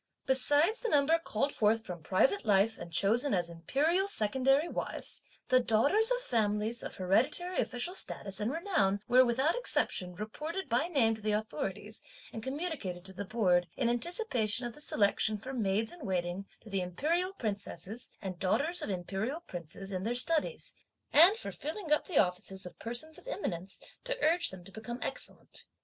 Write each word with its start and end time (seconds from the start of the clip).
Besides 0.25 0.79
the 0.79 0.89
number 0.89 1.19
called 1.19 1.53
forth 1.53 1.85
from 1.85 2.01
private 2.01 2.43
life 2.43 2.79
and 2.79 2.91
chosen 2.91 3.35
as 3.35 3.51
Imperial 3.51 4.07
secondary 4.07 4.67
wives, 4.67 5.21
the 5.49 5.59
daughters 5.59 6.09
of 6.09 6.23
families 6.23 6.81
of 6.81 6.95
hereditary 6.95 7.59
official 7.59 7.93
status 7.93 8.39
and 8.39 8.51
renown 8.51 9.01
were 9.07 9.23
without 9.23 9.53
exception, 9.53 10.15
reported 10.15 10.67
by 10.67 10.87
name 10.87 11.13
to 11.13 11.21
the 11.21 11.33
authorities, 11.33 12.01
and 12.33 12.41
communicated 12.41 13.05
to 13.05 13.13
the 13.13 13.25
Board, 13.25 13.67
in 13.77 13.89
anticipation 13.89 14.65
of 14.65 14.73
the 14.73 14.81
selection 14.81 15.37
for 15.37 15.53
maids 15.53 15.91
in 15.91 16.03
waiting 16.03 16.47
to 16.61 16.71
the 16.71 16.81
Imperial 16.81 17.33
Princesses 17.33 18.09
and 18.23 18.39
daughters 18.39 18.81
of 18.81 18.89
Imperial 18.89 19.41
Princes 19.41 19.91
in 19.91 20.01
their 20.01 20.15
studies, 20.15 20.73
and 21.13 21.37
for 21.37 21.51
filling 21.51 21.91
up 21.91 22.07
the 22.07 22.17
offices 22.17 22.65
of 22.65 22.79
persons 22.79 23.19
of 23.19 23.27
eminence, 23.27 23.79
to 24.03 24.17
urge 24.25 24.49
them 24.49 24.63
to 24.63 24.71
become 24.71 24.97
excellent. 25.03 25.67